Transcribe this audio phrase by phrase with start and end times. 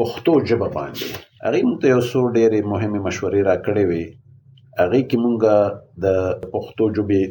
[0.00, 1.08] پښتو ژبه باندې
[1.44, 4.04] هغه موږ ته یو څو ډېرې مهمه مشورې راکړې وي
[4.80, 5.36] هغه کې مونږ
[6.04, 6.06] د
[6.56, 7.22] پښتو ژبې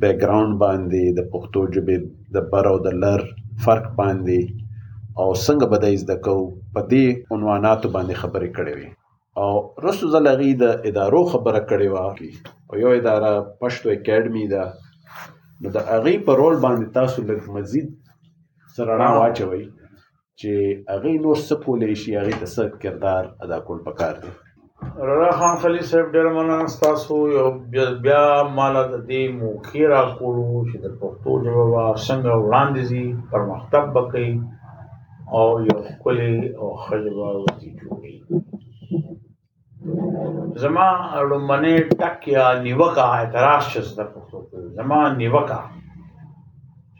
[0.00, 1.96] بیک ګراوند باندې د پښتو ژبې
[2.36, 3.20] د بر او د لر
[3.66, 4.40] فرق باندې
[5.20, 6.36] او څنګه به د زده کو
[6.74, 7.04] په دې
[7.36, 8.88] عنواناتو باندې خبرې کړې وي
[9.42, 9.50] او
[9.86, 12.06] رسو زلغی د ادارو خبره کړې وه
[12.68, 13.32] او یو اداره
[13.62, 14.64] پښتو اکیډمي ده
[15.62, 17.88] نو د هغې په رول باندې تاسو لږ مزید
[18.76, 19.64] سره واچوئ
[20.42, 20.52] چې
[20.92, 24.30] هغه نور څه پولې شي هغه د څه کردار ادا کول پکار دي
[25.08, 27.46] رضا خان خلی صاحب ډېر مننه تاسو یو
[28.06, 28.24] بیا
[28.58, 34.30] مال د دې موخي را کولو چې د پښتو ژبه څنګه وړاندې زی پرمختګ وکړي
[35.36, 38.14] او یو کلی او خجبه وتی جوړي
[40.66, 40.88] زما
[41.32, 44.38] لمنه ټک یا نیوکه اعتراض شس د پښتو
[44.78, 45.60] زما نیوکه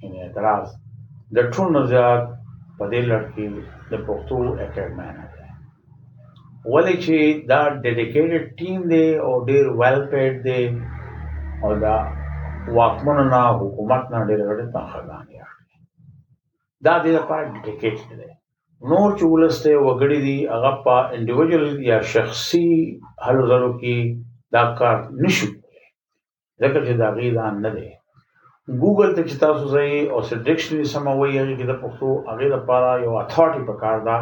[0.03, 0.67] یعنی اعتراض
[1.39, 2.23] د ټول نه زیات
[2.79, 3.45] په دې لړ کې
[3.91, 5.47] د پښتو اکیډمۍ نه ده
[6.73, 7.17] ولې چې
[7.51, 10.63] دا ډیډیکیټډ ټیم دی او ډیر ویل پیډ دی
[11.65, 11.97] او دا
[12.77, 15.43] واکمن نه حکومت نه ډیر غټه تنخواګان یې
[16.87, 18.31] دا د لپاره ډیډیکیټډ دی
[18.91, 22.71] نور چې ولسته وګړي دي هغه په انډیویډوال یا شخصي
[23.25, 23.97] حل غلو کې
[24.55, 25.51] دا کار نشي
[26.63, 27.89] ځکه چې دا غیر نه دی
[28.81, 32.89] ګوګل ته چې تاسو ځئ او سر ډکشنری سموي هغه کې د پښتو هغه لپاره
[33.05, 34.17] یو اتھارټي په کار ده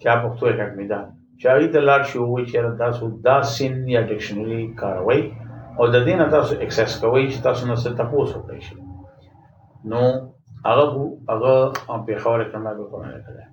[0.00, 1.00] چې پښتو اکیډمي ده
[1.40, 5.20] چې اړې د لاړ شو وي چې تاسو دا سین یا ډکشنری کاروي
[5.78, 8.74] او د دې نه تاسو اکسس کوئ چې تاسو نه څه تاسو کوئ شي
[9.90, 10.02] نو
[10.68, 10.84] هغه
[11.30, 11.54] هغه
[12.06, 13.46] په خبره کړم به کومه نه کړه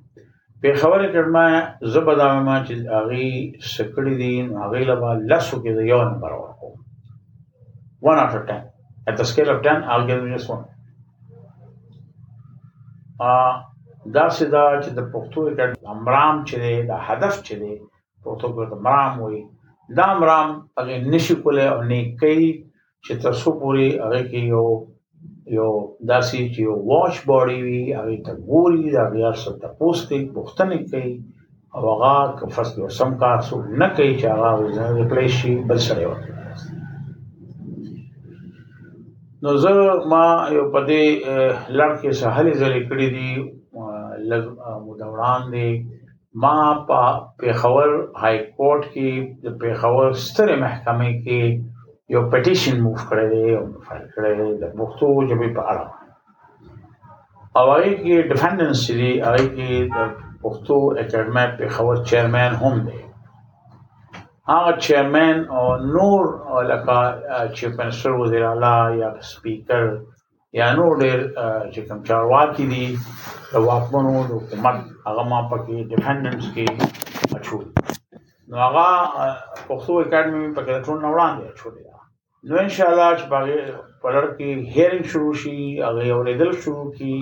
[0.63, 1.35] په خبره کړم
[1.93, 3.19] زبدامه ما چې هغه
[3.75, 4.33] سکړې دي
[4.63, 6.69] هغه لپاره لاسو کې یو نمبر ورکو
[8.15, 8.71] 1 out of 10
[9.07, 10.65] At the scale of 10, I'll give you just one.
[14.17, 17.73] داسې دا چې د پښتو اکیډمي امرام چې دی د هدف چې دی
[18.25, 19.39] پښتو کې د مرام وي
[19.97, 22.49] دا امرام هغه نشي کولای او نه کوي
[23.05, 24.67] چې تر څو پورې هغه کې یو
[25.57, 25.69] یو
[26.11, 30.77] داسې چې یو واش باډي وي هغه ته ګوري دا بیا څه تاسو ته پوښتنه
[30.91, 31.13] کوي
[31.75, 36.03] او هغه که فصل سم کار څو نه کوي چې هغه ریپلیس شي بل سره
[36.09, 36.31] وکړي
[39.45, 39.71] نو زه
[40.11, 40.23] ما
[40.55, 41.03] یو په دې
[41.79, 43.31] لړ کې سهلې زلې کړې دي
[44.29, 44.43] لږ
[44.85, 45.67] موده وړاندې
[46.43, 46.55] ما
[46.87, 47.01] په
[47.43, 47.87] پیښور
[48.21, 49.09] های کورټ کې
[49.43, 51.41] د پیښور سترې محکمې کې
[52.15, 55.87] یو پټیشن موف کړی دی او فایل کړی دی د پښتو ژبې په اړه
[57.57, 59.97] او هغه کې ډیفندنس دی هغه کې د
[60.41, 62.99] پښتو اکیډمۍ پیښور چیرمن هم دی
[64.53, 65.63] هغه چیرمن او
[65.93, 66.23] نور
[66.69, 66.99] لکه
[67.55, 69.85] چیف منسټر وزیر اعلی یا سپیکر
[70.59, 71.19] یا نور ډېر
[71.73, 72.83] چې کوم چارواکي دي
[73.53, 76.65] د واکمنو د حکومت هغه ما پکې ډیپندنس کې
[77.37, 77.63] اچول
[78.49, 78.87] نو هغه
[79.67, 81.73] پښتو اکیډمي په کې ټول وړاندې اچول
[82.51, 83.59] نو ان شاء الله چې باغې
[84.03, 85.57] پلر کې هیرینګ شروع شي
[85.87, 87.15] هغه اورېدل شروع کی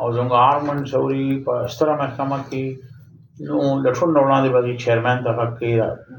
[0.00, 2.64] او زموږ آرمن شوري په ستره محکمه کې
[3.48, 5.72] نو له ټول نو وړاندې به چیرمن ته کوي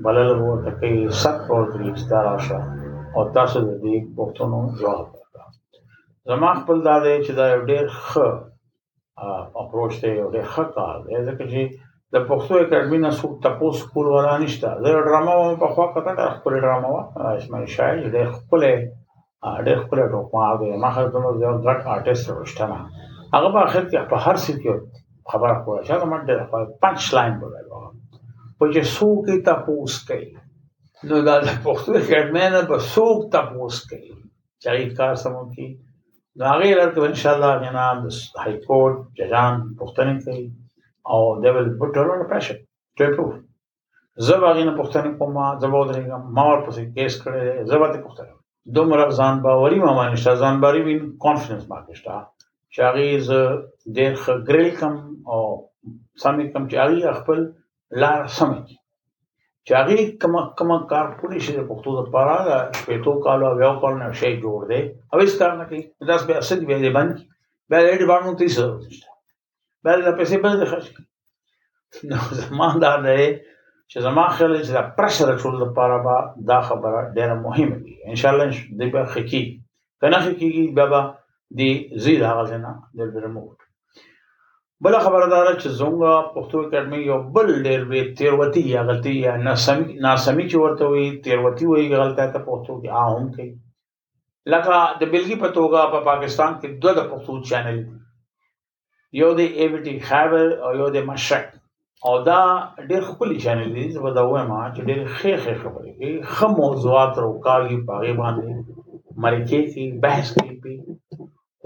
[0.06, 2.60] بلل ورته کوي سخت ورته لیکل راشه
[3.16, 5.46] او تاسو د دې پوښتنو جواب ورکړه
[6.30, 8.28] زما خپل دا دی چې دا یو ډېر ښه
[9.62, 11.62] اپروچ دی یو ډېر ښه کار دی ځکه چې
[12.14, 16.26] د پښتو اکیډمي نه څوک تاسو کول ولا نشته زه ډرامه وم په خوا کته
[16.38, 17.04] خپل ډرامه وا
[17.40, 18.62] اسمه شاعر ډېر خپل
[19.66, 20.46] ډېر خپل ټوپه
[20.84, 21.18] ما هغه د
[21.48, 22.80] یو ډرک آرټیست ورشته ما
[23.36, 24.82] هغه په اخر کې په هر سټیټ
[25.30, 25.96] Habarkoja,
[26.52, 27.92] a punchline-ba väga.
[28.58, 30.38] Hogyha szókita puszkai.
[31.02, 34.14] No, de az a szókta puszkai.
[34.58, 35.80] Csalítkár szamoki.
[36.52, 37.98] आगे लड़के तो इंशाल्लाह जनाब
[38.44, 40.46] high court Jazan पुख्ता नहीं करी
[41.12, 42.58] और they will put a pressure
[42.98, 43.30] to improve
[44.28, 47.40] जब आगे ने पुख्ता नहीं कोमा जब और नहीं कम मावर पर केस करे
[47.72, 48.24] जब आते पुख्ता
[48.76, 50.94] दो मरब जान बावरी मामा निश्चा जान बारी भी
[51.26, 52.18] कॉन्फिडेंस मार्केट था
[52.74, 53.30] چې هغه ز
[53.98, 54.94] ډېر ښه ګریل کم
[55.32, 55.42] او
[56.24, 57.40] سمې کم چې هغه خپل
[58.02, 58.62] لار سمې
[59.66, 62.38] چې هغه کم کم کار پوری شي په پښتو د پاره
[62.86, 64.82] په تو کالو بیا کول نه شي جوړ دی
[65.12, 67.24] او اس کار نه کوي دا څه به اسد به باندې
[67.70, 68.74] بیا دې ډیپارټمنټ ته سره
[69.84, 70.88] بیا د پیسې باندې خرج
[72.10, 73.24] نو زمان دا دی
[73.92, 76.18] چې زما خیال چې دا پرشر ټول د پاره با
[76.52, 78.48] دا خبره ډیره مهمه دي ان شاء الله
[78.80, 79.42] دې به خکی
[80.00, 81.02] کنه خکیږي بابا
[81.58, 81.72] دی
[82.04, 83.60] زید هغه جنا د برموت
[84.86, 89.88] بل خبردار چې زونګه پښتو اکیډمي یو بل ډېر به تیروتی یا غلطي یا ناسمي
[90.06, 93.52] ناسمي چې ورته وي تیروتی وي غلطه ته پښتو کې عام کوي
[94.54, 97.80] لکه د بلګي پتوګه په پاکستان کې دوه د پښتو چینل
[99.22, 101.48] یو د ای وی ټي خبر او یو د مشرق
[102.08, 102.42] او دا
[102.90, 105.94] ډېر خپل چینل دي زه دا وایم چې ډېر ښه ښه خبرې
[106.34, 108.46] ښه موضوعات راوکاږي په غیبانه
[109.24, 110.58] مرکه کې بحث کوي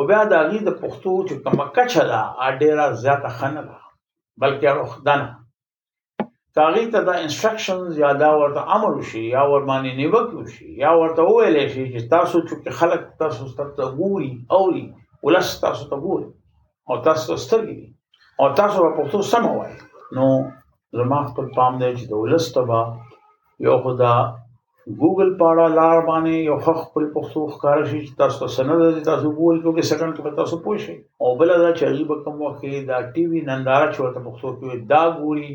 [0.06, 2.20] خو بیا د هغې د پښتو چې کومه کچه ده
[2.62, 3.78] ډېره زیاته ښه نه ده
[4.42, 5.30] بلکې اړخدنه
[6.54, 10.92] که هغې ته دا انسټرکشنز یا دا ورته امر وشي یا ورباندې نیوکې وشي یا
[11.02, 13.44] ورته وویلی شي چې تاسو چې خلک تاسو
[13.78, 14.86] ته ګوري اوري
[15.26, 16.28] ولس تاسو ته ګوري
[16.90, 17.82] او تاسو سترګې
[18.42, 19.78] او تاسو په پښتو سم وایي
[20.16, 20.26] نو
[20.98, 22.80] زما خپل پام دی چې د ولس ته به
[23.68, 24.14] یو خدا
[25.02, 28.72] ګوګل په اړه لار باندې یو حق خپل پښتو ښکار شي چې تاسو ته سند
[28.98, 32.36] دي تاسو ګوګل کې سکند کې تاسو پوه شئ او بل دا چې عجیب کوم
[32.44, 35.50] وخت دا ټي وي نندارا چې ورته پښتو کې دا ګوري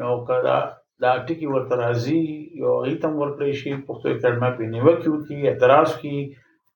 [0.00, 0.58] نو کدا
[1.04, 2.22] دا ټکی ورته راځي
[2.62, 6.16] یو ایتم ورکړی شي پښتو اکیډمي په نیو کې کی اعتراض کی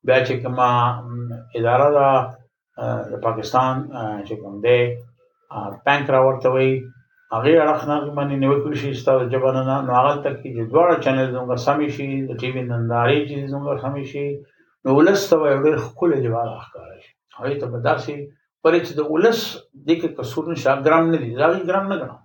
[0.07, 0.73] بیا چې کما
[1.59, 2.13] اداره دا
[3.13, 3.77] د پاکستان
[4.27, 4.81] چې کوم دی
[5.85, 6.71] پانک راورته وي
[7.33, 11.29] هغه اړخ نه باندې نیوکړي شي ستاسو ژبه نه نو هغه تک چې دواړه چینل
[11.35, 14.27] زموږ سمې شي د ټي وي نندارې چې زموږ سمې شي
[14.85, 18.17] نو ولسته یو ډېر ښکلی جواب راښکاره شي هغه ته بداسي
[18.63, 19.41] پرې چې د ولس
[19.87, 22.23] د کې قصور نشه ګرام نه دي دا ګرام نه ګرام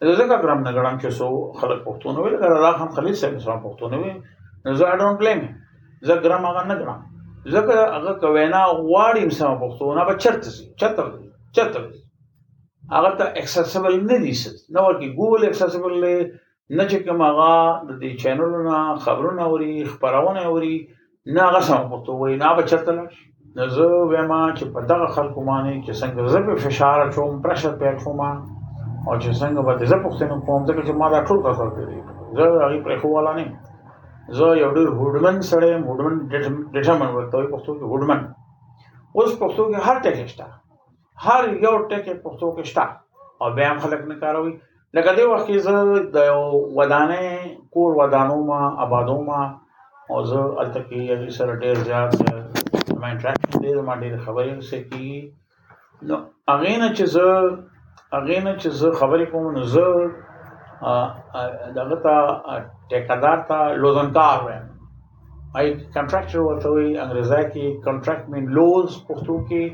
[0.00, 1.28] دا ځکه ګرام نه ګرام چې سو
[1.62, 4.12] خلک پښتون وي دا راخ هم خلیل صاحب سره پښتون وي
[4.64, 5.40] نو زه اډون کلیم
[6.10, 7.00] زه ګرام هغه نه ګرام
[7.54, 8.62] ځکه هغه کوینا
[8.92, 11.02] واړی سم پښتون به چرته سي چرته
[11.58, 11.80] چرته
[12.94, 14.32] هغه ته اکسسبل نه دي
[14.74, 16.12] نو ورکی ګوګل اکسسبل نه
[16.76, 17.50] نه چې کوم هغه
[17.88, 18.74] د دې چینلونو
[19.06, 20.74] خبرونه اوري خبرونه اوري
[21.34, 23.22] نه هغه سم پته وای نه به چرته نشي
[23.58, 27.72] نو زه وایم چې په دغه خلکو باندې چې څنګه زه په فشار اچوم پرشر
[27.82, 28.20] په اچوم
[29.08, 31.98] او چې څنګه به زه پوښتنه کوم ځکه چې ما دا ټول کار کړی
[32.36, 33.46] زه هغه پرې خواله نه
[34.38, 36.14] زه یو ډېر هډمن سره هډمن
[36.72, 38.20] ډټمن ورته پښتو کې هډمن
[39.16, 40.46] اوس پښتو کې هر ټکی شته
[41.24, 42.84] هر یو ټکی پښتو کې شته
[43.40, 44.52] او بیا هم خلک نه کاروي
[44.96, 46.18] لکه دی وخت چې د
[46.78, 47.24] ودانې
[47.76, 49.40] کور ودانو ما آبادو ما
[50.10, 52.12] او زه الته کې یوه سره ډیر زیات
[53.00, 55.10] ما انټراکشن دی ما ډیر خبرې سره کی
[56.10, 56.16] نو
[56.56, 57.28] اغه نه چې زه
[58.16, 59.86] اغه نه چې زه خبرې کوم نو زه
[61.78, 62.14] دغه تا
[62.92, 64.64] ټیکادار تا لوزنکار وایم
[65.60, 69.64] آی کنټراکټر ورته وی انګریزی کې کنټراکټ مین لوز پښتو کې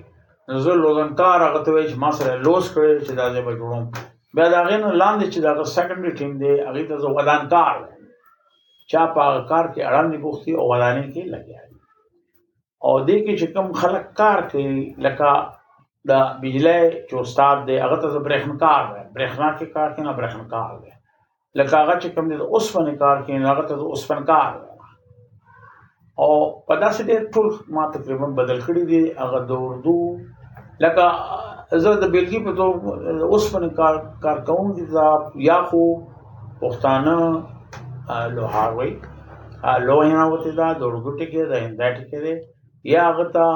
[0.65, 3.85] زه لوزنکار هغه ته چې ما سره لوس کړي چې دا ځای به جوړوم
[4.39, 7.77] بیا دا غین لاندې چې دا سیکنډری ټیم دی هغه ته زه ودانکار
[8.91, 11.63] چا په کار کې اړاندې بوختي او ودانې کې لګیا
[12.87, 15.33] او دې کې چې کوم خلک کار کوي لکه
[16.11, 20.13] دا بجلی چې استاد دی هغه ته زه برېښنکار دی برېښنا کې کار کې نه
[20.19, 20.93] برېښنکار دی
[21.59, 24.69] لکه هغه چې کوم دی اوس فن کار کې هغه ته اوس فن کار دی
[26.25, 26.31] او
[26.67, 27.49] په داسې ډېر ټول
[27.79, 30.01] ما تقریبا بدل کړی دی هغه د اردو
[30.85, 31.05] لکه
[31.83, 32.83] زه د بیلګې په توګه
[33.33, 33.95] اوس باندې کار
[34.25, 34.83] کار کوم چې
[35.49, 35.83] یا خو
[36.61, 37.17] پښتانه
[38.37, 38.93] لوهاروي
[39.87, 42.35] لوهینا وته دا د ورګټ کې ده دا ټکې ده
[42.95, 43.49] یا غتا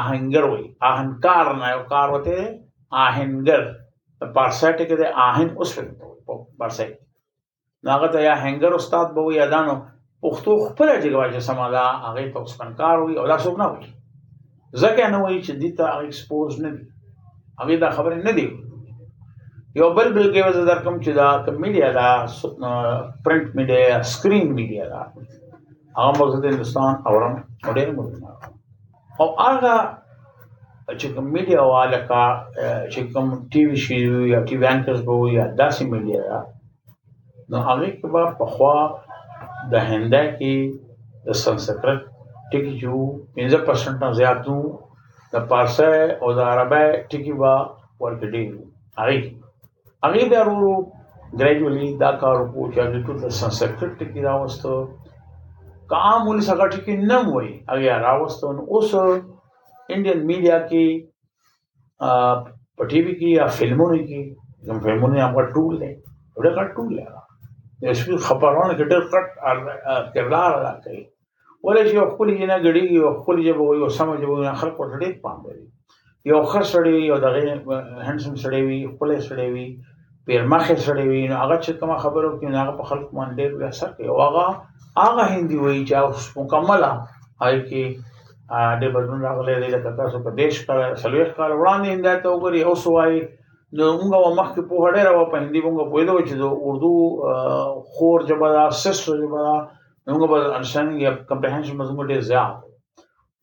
[0.00, 2.38] اهنګر وي اهنکار نه یو کار وته
[3.06, 3.62] اهنګر
[4.36, 5.72] پارسټ کې ده اهن اوس
[6.58, 6.90] پارسټ
[7.86, 9.74] ناغه ته یا هنګر استاد به وي ادانو
[10.26, 13.84] پښتو خپل جګواجه سمالا هغه پښتونکار وي او دا څوک نه وي
[14.80, 16.82] ځکه نه وایي چې دې ته ایکسپوز نه دي
[17.60, 18.46] هغه دا خبره نه دی
[19.80, 22.10] یو بل بل کې وځ در کوم چې دا کوم میډیا دا
[23.24, 25.00] پرنٹ میډیا سکرین میډیا دا
[25.98, 27.34] هغه موږ د هندستان اورم
[27.66, 28.08] وړې موږ
[29.20, 29.74] او هغه
[31.00, 32.24] چې کوم میډیا والا کا
[32.92, 33.98] چې کوم ټي وي شي
[34.32, 36.22] یا ټي وي انکرز به یا داسې میډیا
[37.50, 38.06] نو هغه کې
[38.38, 38.76] په خوا
[39.72, 40.54] د هنده کې
[41.28, 42.00] د سنسکرت
[42.52, 44.16] TQ means the percentage.
[44.18, 44.78] They are two,
[45.32, 45.82] the Parsi
[46.20, 48.66] or the Arabic, TQA, or Kedim.
[48.98, 49.36] Agi.
[50.04, 54.98] Agi they are gradually the Karupu Chagi to the sunsector Tikiravasto.
[55.92, 58.90] काम उन्हें सगट की नम हुई अगर रावस्तवन उस
[59.92, 60.84] इंडियन मीडिया की
[62.00, 64.20] टीवी की या फिल्मों ने की
[64.70, 65.92] हम फिल्मों ने आपका टूल है
[66.38, 69.28] बड़े का टूल है इसकी खबरों ने किधर कट
[70.14, 71.02] किरदार अदा करी
[71.66, 74.36] ولې چې یو خپل یې نه غړي یو خپل یې به یو سم یې به
[74.60, 75.66] خلک ورته ډېر پام لري
[76.30, 77.40] یو خر سړی یو دغه
[78.08, 79.68] هندسم سړی وي خپل سړی وي
[80.30, 83.42] پیر مخه سړی وي نو هغه چې کوم خبرو کې نه هغه په خلک باندې
[83.52, 84.46] ډېر اثر کوي هغه
[85.04, 86.90] هغه هندي وي چې اوس مکمله
[87.42, 87.84] هاي کې
[88.80, 92.62] ډېر بدلون راغلی دی لکه تاسو په دیش کړه سلويخ کړه وړاندې انده ته وګوري
[92.68, 93.20] اوس وایي
[93.78, 96.94] نو موږ مخکې په هډه راو په هندي موږ په دې چې د اردو
[97.94, 99.56] خور جبره سس جبره
[100.10, 102.54] موږ به انشان یا کمپریهنشن مضمون ډیر زیات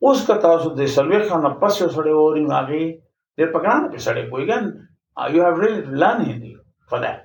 [0.06, 2.84] اوس کا تاسو د سلوي خان پس یو سړی اوري هغه
[3.38, 4.64] د پکړان په سړی کویګن
[5.36, 6.52] یو هاف ریلی لرن هندي
[6.90, 7.18] فور دټ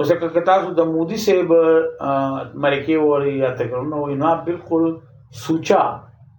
[0.00, 1.50] اوس کا تاسو د مودي صاحب
[2.62, 4.84] امریکای اوري یا تکرونه وي نه بالکل
[5.44, 5.82] سوچا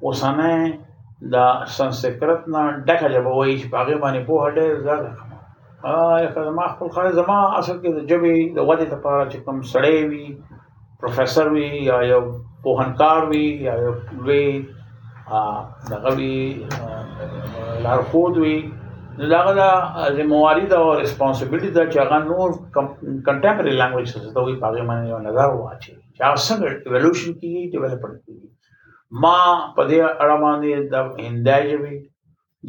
[0.10, 0.50] اوسانه
[1.36, 1.46] دا
[1.78, 5.12] سنسکرت نه ډکه جواب وایي چې هغه باندې په هډه زړه
[5.96, 9.98] ا خدمات خپل خاله زما اصل کې د جبې د وادي لپاره چې کوم سړې
[10.12, 10.26] وي
[11.02, 12.22] پروفیسر وي یا یو
[12.64, 13.92] پوهنکار وي یا یو
[14.26, 14.48] لوی
[15.92, 16.36] دغه وي
[17.84, 18.56] لارښود وي
[19.20, 19.70] نو دا غدا
[20.18, 22.50] ذمہواری دا او ریسپانسیبিলিټی دا چې هغه نور
[23.28, 27.62] کنټمپرری لانګویج څه ته وي پاره باندې یو نظر واچي چې هغه څنګه ایوولوشن کیږي
[27.72, 28.48] ډیولپمنٹ کیږي
[29.24, 29.38] ما
[29.76, 30.96] په دې اړه باندې د
[31.30, 31.94] هندای ژبه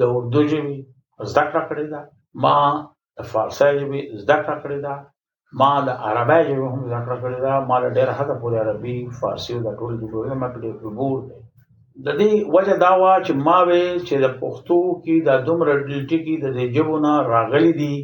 [0.02, 0.74] د اردو ژبه
[1.30, 2.00] زده کړه کړې ده
[2.46, 2.56] ما
[3.18, 4.94] د فارسی ژبه زده کړه کړې ده
[5.60, 8.96] ما د عربی ژبه هم زده کړه کړې ده ما له ډېره حده پورې عربي
[9.20, 11.38] فارسي او د ټول د ټول ما په ډېر عبور دی
[12.06, 16.18] د دې وجه دا وا چې ما وې چې د پښتو کې د دومره ډیټی
[16.26, 17.96] کې د ژبونه راغلي دي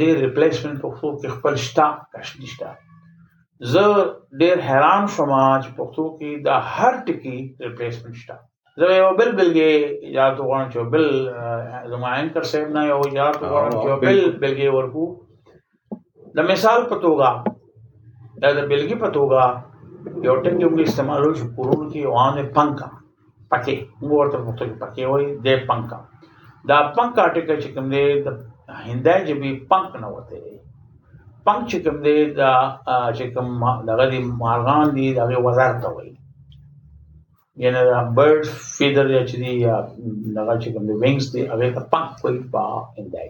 [0.00, 2.70] د ریپلیسمنت پښتو کې خپل شتا کښنی شتا
[3.72, 3.84] زه
[4.40, 8.36] ډېر حیران شوم چې پښتو کې د هر ټکی ریپلیسمنت شتا
[8.80, 9.72] زه یو بل بلګي
[10.18, 11.04] یا تو غواړم چې بل
[11.92, 15.06] زماین تر سیب نه یو یا تو غواړم چې بل بلګي ورکو
[16.36, 17.28] د مثال په توګه
[18.42, 19.40] دا د بلګي په توګه
[20.28, 22.88] یو ټکي استعمالو شو کورونو کې وانه پنکا
[23.52, 23.76] پکې
[24.08, 25.98] موږ ته مختلف پکې وای د پنکا
[26.68, 28.28] دا پنکا ټکي چې کوم دی د
[28.88, 30.42] هندای جبي پنک نه وته
[31.46, 32.52] پنک چې کوم دی دا
[33.16, 33.48] چې کوم
[33.90, 36.10] دغه دی مارغان دی دغه وزارت ته وای
[37.64, 38.42] یعنی دا برډ
[38.76, 39.52] فیدر چې دی
[40.36, 42.62] دغه چې کوم دی وینګز دی هغه ته پنک کوي په
[43.00, 43.28] هندای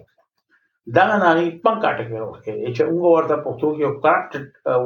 [0.94, 2.42] دا نه نه پنکاټ کې وروخه
[2.74, 4.32] چې موږ ورته پښتو کې یو کارټ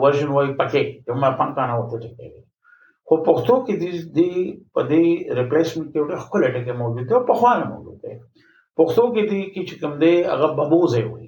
[0.05, 0.81] ورژن وای پکې
[1.13, 2.11] یو ما پنکانه وته چې
[3.07, 3.85] خو پښتو کې د
[4.17, 4.33] دې
[4.77, 5.05] په دې
[5.41, 8.15] ریپلیسمنت یو خپل ټکي موجود دی په خوانه موجود دی
[8.77, 11.27] پښتو کې دې کې چې کوم دی هغه ببوزه وي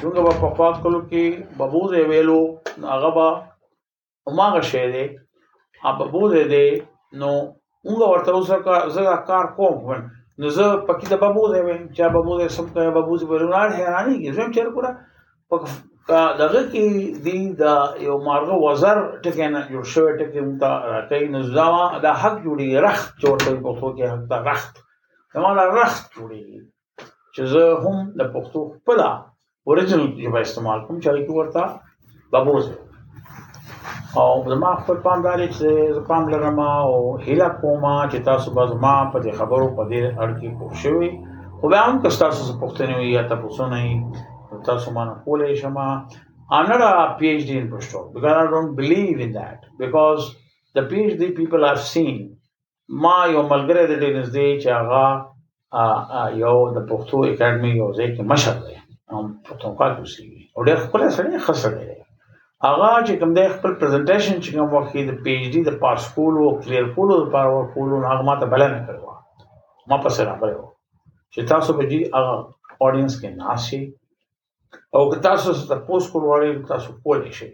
[0.00, 1.24] څنګه په پخواد کولو کې
[1.58, 2.40] ببوزه ویلو
[2.94, 3.28] هغه با
[4.30, 6.64] عمر شه دی ا ببوزه دی
[7.20, 7.32] نو
[7.86, 8.56] موږ ورته اوسه
[9.32, 9.76] کار کوم
[10.42, 13.68] نو زه پکې د بابو دی وایم چې بابو دې سم کوي بابو دې ورنار
[13.78, 14.90] حیرانی کې زم چیر پورا
[15.52, 15.64] پک
[16.40, 16.86] دغه کې
[17.24, 17.74] دې دا
[18.06, 22.68] یو مارغه وزر ټکه نه یو شو ټکه متا راکې نو ځاوا دا حق جوړي
[22.86, 24.74] رخت جوړته په تو کې حق دا رخت
[25.36, 26.42] تمامه رخت جوړي
[27.34, 29.10] چې زه هم د پښتو په لا
[29.66, 31.62] اوریجنل یې استعمال کوم چې ورته
[32.34, 32.74] بابو دې
[34.20, 38.94] او زما خپل پامداري چې زه پام لرم او هیله کوم چې تاسو به زما
[39.12, 41.00] په دې خبرو په دې اړ کې پوه شئ
[41.62, 43.82] خو بیا هم که تاسو څه پوښتنه وي یا تاسو نه
[44.66, 45.78] تاسو ما نه کولای شم
[46.56, 50.26] I'm not a PhD in Pashto because I don't believe in that because
[50.78, 52.18] the PhD people are seen
[53.04, 58.22] ما یو ملګری د ډینز دی چې هغه یو د پښتو اکیډمي یو ځای کې
[58.34, 58.74] مشر دی
[59.10, 61.91] هم پښتونخوا کې اوسېږي او ډېر ښکلی سړی ښه سړی
[62.68, 66.00] هغه چې کوم د خپل پریزنټیشن چې کوم وخت د پی ایچ ډی د پاس
[66.18, 69.06] کولو او کلیر کولو لپاره ورکولو هغه ماته بلنه کړو
[69.92, 70.64] ما په سره راغلو
[71.32, 72.34] چې تاسو به دې هغه
[72.86, 73.80] اډینس کې ناشي
[74.98, 77.50] او که تاسو ته پوس کول وړي تاسو کولی شئ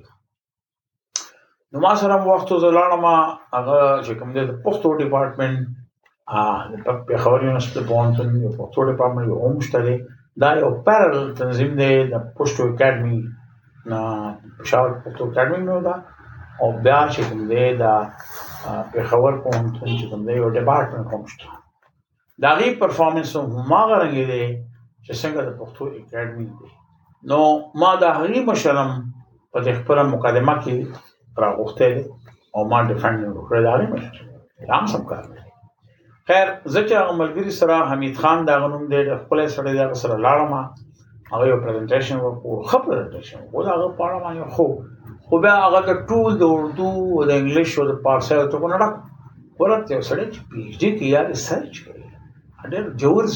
[1.74, 3.04] نو ما سره وخت زلانم
[3.56, 5.62] هغه چې کوم د پښتو ډپارټمنټ
[6.38, 10.00] ا په خبرونو سره بونتون یو پښتو ډپارټمنټ یو هم شته
[10.42, 13.20] دا یو پیرل تنظیم دی د پښتو اکیډمي
[13.88, 15.94] پېښور پښتو اکاډمي مې وده
[16.60, 17.84] او بیا چې کوم دی د
[18.94, 21.48] پېښور پوهنتون چې کوم دی یو ډپارټمنټ هم شته
[22.40, 24.44] د هغې پرفارمنس هم هماغه رنګې دی
[25.04, 26.68] چې څنګه د پښتو اکاډمي دی
[27.30, 27.40] نو
[27.80, 28.90] ما د هغې مشرم
[29.52, 30.74] په دې خپله مقدمه کې
[31.44, 32.04] راغوښتی دی
[32.54, 34.14] او ما ډیفنډ یې وکړی د هغې مشر
[34.74, 35.38] هم سم کار دی
[36.28, 39.96] خیر زه چې هغه ملګري سره حمید خان دغه نوم دی ښکلی سړی دی هغه
[40.04, 40.52] سره لاړم
[41.32, 44.64] هغه یو پریزنټیشن وکړو خو پریزنټیشن وو دا هغه په اړه باندې خو
[45.28, 48.68] خو بیا هغه د ټول د اردو او د انګلیش او د پارسي او ټکو
[48.72, 48.78] نه
[49.60, 52.04] ورته سره چې پی ایچ ډی کیا ریسرچ کړی
[52.70, 53.34] ډېر جوړز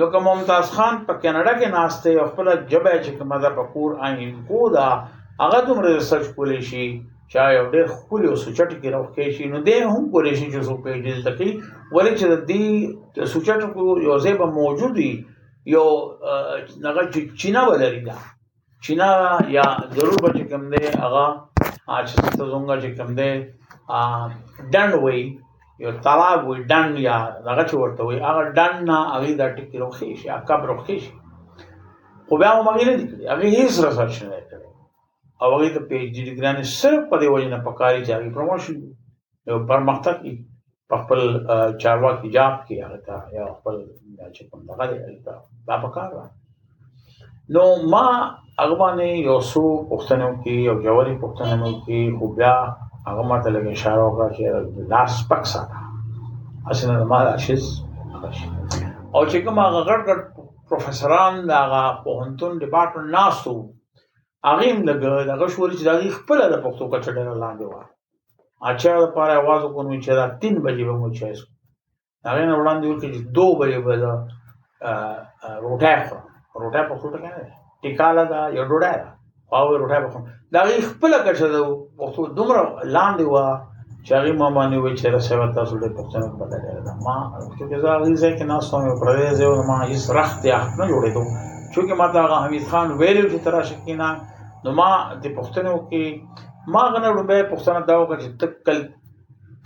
[0.00, 3.90] لکه ممتاز خان په کینیډا کې ناشته او خپل جبه چې کومه ده په کور
[4.08, 4.88] آئین کو دا
[5.44, 6.84] هغه دومره ریسرچ کولی شي
[7.32, 10.46] چا یو ډېر خولي او سوچټ کې راو کې شي نو دې هم کولی شي
[10.52, 11.50] چې سو په دې تکي
[11.94, 12.64] ولې چې دې
[13.32, 15.12] سوچټ کو یو ځای به موجود وي
[15.74, 15.86] یو
[16.88, 17.02] هغه
[17.40, 18.16] چینه ولري دا
[18.84, 19.08] چینه
[19.56, 21.24] یا ضرور به کوم دی هغه
[22.08, 23.30] چې څه څنګه چې کوم دی
[24.74, 25.20] دند وي
[25.84, 27.16] یو طلاق وي دند یا
[27.50, 30.96] هغه چې ورته وي هغه دند نه هغه دا ټکی روخي شي هغه کب روخي
[31.02, 31.12] شي
[32.26, 34.70] خو بیا هم هغه نه دي هغه هیڅ رسرچ نه کوي
[35.42, 38.76] او هغه ته پیج ډیګرانه صرف په دې وجه نه پکاري چې هغه پروموشن
[39.48, 40.16] یو پرمختګ
[40.90, 41.20] په خپل
[41.82, 43.74] چارواکي جاب کې هغه ته یا خپل
[44.36, 44.84] چې کوم دغه
[45.68, 46.10] دا په کار
[47.54, 47.64] نو
[47.94, 48.06] ما
[48.60, 52.54] هغه باندې یو څو پښتنو کې یو جوړي پښتنو کې خو بیا
[53.08, 54.42] هغه ما ته لږ اشاره وکړه چې
[54.92, 55.78] لاس پک ساته
[56.70, 57.64] اسنه ما راشس
[59.14, 60.18] او چې کوم هغه غړ غړ
[60.70, 61.60] پروفیسوران دا
[62.04, 63.54] په هنتون ډپارټمنټ ناسو
[64.48, 64.98] هغه هم لږ
[65.32, 67.88] دغه شوري چې د خپل د پښتو کچړه لاندې وایي
[68.66, 71.46] اچا لپاره आवाज وکړو چې دا 3 بجې به مو چای شو
[72.24, 74.14] دا نه وړاندې وکړي چې 2 بجې به دا
[75.64, 76.18] روټه خو
[76.62, 78.98] روټه په خوټه کې نه ټیکاله دا یو ډوډۍ
[79.56, 80.18] او روټه په
[80.54, 80.60] دا
[80.90, 81.60] خپل کښه دا
[82.02, 82.62] وختو دومره
[82.96, 83.46] لاندې وا
[84.04, 87.16] چې هغه ما باندې وای چې راځه تاسو ډېر پښتنه بدلې دا ما
[87.56, 91.10] چې زه هغه ځای کې ناس ته پردې زه ما هیڅ رخت یا نه جوړې
[91.14, 91.28] دوم
[91.72, 94.08] چې ما دا حمید خان ویلو چې ترا شکینا
[94.64, 94.90] نو ما
[95.24, 96.04] د پښتنو کې
[96.72, 98.78] ما غنه لومبه پښتنه دا وکړه چې تکل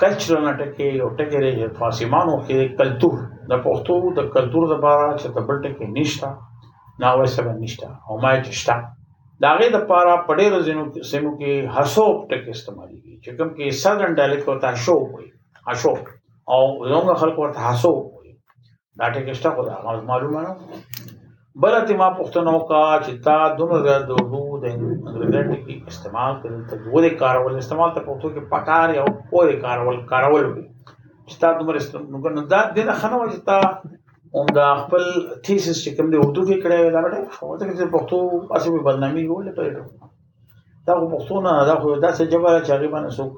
[0.00, 3.16] کلچرل ټکی او ټکی لري فاصمانو کې کلتور
[3.52, 6.28] د پښتو د کلتور د بارا چې د بل ټکی نشته
[7.04, 8.76] نه وای سبا نشته او ما چې شته
[9.44, 14.10] دا غي د پارا پډې رزینو سیمو کې هسو ټکی استعمالي چې کوم کې سادن
[14.18, 15.26] ډایلیکټ ورته شو وي
[15.70, 15.92] هسو
[16.54, 17.92] او زموږ خلک ورته هسو
[18.98, 19.74] دا ټکی شته خو دا
[20.12, 20.52] معلومه نه
[21.60, 23.80] بل ته ما پښتنو کا چې تا دومره
[24.10, 28.88] د دوه د انګریزي کې استعمال کړي ته دوه کارول استعمال ته پښتو کې پکار
[28.98, 30.46] یا پوهې کارول کارول
[31.28, 31.80] چې تا دومره
[32.14, 33.58] نو نو دا د خنو چې تا
[34.38, 35.02] هم دا خپل
[35.44, 38.18] تھیسس چې کوم دی اردو کې کړی دا وړه خو ته چې پښتو
[38.56, 40.10] اسې به بدنامي ولې پېټو
[40.86, 43.32] دا خو پښتو نه دا خو دا څه جبره چې هغه باندې څوک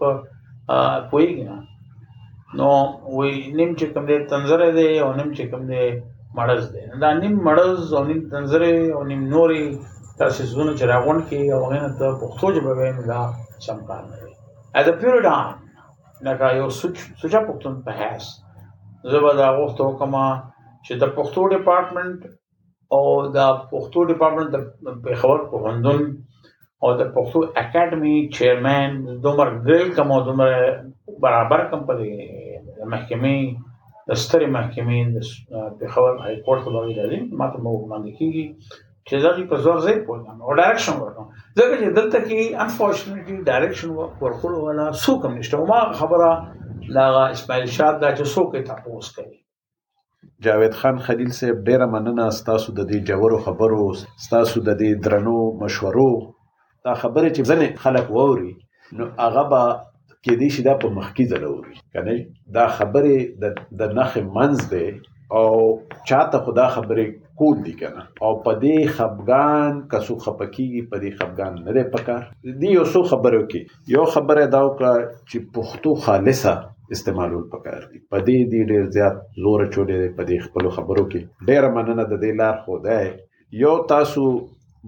[1.13, 2.71] پوهیږي نو
[3.17, 5.87] وې نیم چې کوم دی تنظر دی او نیم چې کوم دی
[6.39, 9.65] مړز دی دا نیم مړز او نیم تنظرې او نیم نوري
[10.21, 13.21] تاسو زونه چې راغون کې او هغه ته پښتو ژبه وایم دا
[13.67, 14.31] سم کار نه دی
[14.81, 15.49] as a period on
[16.29, 18.25] لکه یو سوچ سوچا پښتون په هاس
[19.13, 20.25] زبا دا غوښته کومه
[20.85, 22.21] چې د پښتو ډپارټمنټ
[22.95, 23.03] او
[23.37, 23.39] د
[23.75, 24.57] پښتو ډپارټمنټ د
[25.05, 26.03] بخبر په هندون
[26.83, 28.91] او د پښتو اکیډمي چیرمن
[29.23, 30.59] دومره ګریل کوم دومره
[31.27, 31.95] برابر کوم په
[32.95, 33.37] محکمه
[34.09, 35.17] د سترې محکمې د
[35.81, 38.45] پېښور های کورټ ته باندې راځي ماته مو باندې کیږي
[39.09, 40.13] چې دا په زور ځای په
[40.47, 41.27] او ډایرکشن ورکړم
[41.59, 43.91] ځکه چې دلته کې انفورچونټلی ډایرکشن
[44.25, 46.29] ورکول ولا سو کم نشته ما خبره
[46.97, 49.39] لا اسماعیل شاد دا چې سو کې تاسو کوي
[50.45, 53.83] جاوید خان خلیل صاحب ډیره مننه ستاسو د دې جوړو خبرو
[54.27, 56.11] ستاسو د دې درنو مشورو
[56.89, 58.53] دا خبره چې ځنه خلک ووري
[59.01, 59.63] نو هغه به
[60.25, 62.13] کې دې شي دا په مخکې ځله وي کنه
[62.57, 64.87] دا خبره د نخ منځ ده
[65.41, 65.47] او
[66.09, 67.05] چاته خدا خبره
[67.39, 72.23] کول دي کنه او په دې خفغان کسو خپکیږي په دې خفغان نه ده پکار
[72.61, 73.61] دې یو څو خبرو کې
[73.97, 74.93] یو خبره دا وکړه
[75.31, 76.53] چې پښتو خالصه
[76.95, 81.21] استعمالول پکار دي په دې دې ډېر زیات زور چولې په دې خپل خبرو کې
[81.49, 82.99] ډېر مننه د دې لار خو ده
[83.65, 84.27] یو تاسو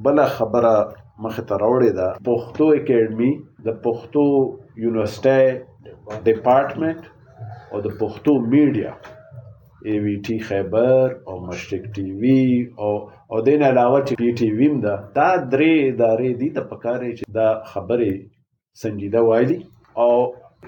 [0.05, 0.75] بل خبره
[1.25, 3.33] مخې ته راوړې ده پښتو اکیډمي
[3.67, 4.23] د پښتو
[4.85, 7.03] یونیورسيټي ډپارټمنټ
[7.73, 8.93] او د پښتو میډیا
[9.89, 12.45] ای وی ټي خیبر او مشرق ټي وي
[12.85, 12.93] او
[13.33, 17.25] او دین علاوه چې پی ټي ویم ده دا درې ادارې دي د پکارې چې
[17.39, 18.13] دا خبرې
[18.83, 19.57] سنجیده وایي
[20.03, 20.11] او